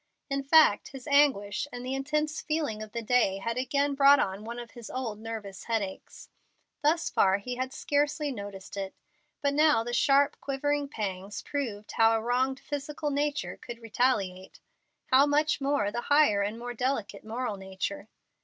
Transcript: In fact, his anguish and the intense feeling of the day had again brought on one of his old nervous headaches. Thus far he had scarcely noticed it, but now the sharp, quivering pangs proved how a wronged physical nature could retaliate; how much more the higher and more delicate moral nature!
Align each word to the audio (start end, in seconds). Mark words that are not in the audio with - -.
In 0.31 0.41
fact, 0.43 0.87
his 0.87 1.05
anguish 1.05 1.67
and 1.71 1.85
the 1.85 1.93
intense 1.93 2.41
feeling 2.41 2.81
of 2.81 2.91
the 2.91 3.03
day 3.03 3.37
had 3.37 3.55
again 3.55 3.93
brought 3.93 4.17
on 4.19 4.43
one 4.43 4.57
of 4.57 4.71
his 4.71 4.89
old 4.89 5.19
nervous 5.19 5.65
headaches. 5.65 6.27
Thus 6.81 7.11
far 7.11 7.37
he 7.37 7.53
had 7.57 7.71
scarcely 7.71 8.31
noticed 8.31 8.75
it, 8.77 8.95
but 9.43 9.53
now 9.53 9.83
the 9.83 9.93
sharp, 9.93 10.41
quivering 10.41 10.87
pangs 10.89 11.43
proved 11.43 11.91
how 11.91 12.15
a 12.15 12.19
wronged 12.23 12.59
physical 12.59 13.11
nature 13.11 13.57
could 13.57 13.77
retaliate; 13.77 14.59
how 15.11 15.27
much 15.27 15.61
more 15.61 15.91
the 15.91 16.01
higher 16.01 16.41
and 16.41 16.57
more 16.57 16.73
delicate 16.73 17.23
moral 17.23 17.55
nature! 17.57 18.09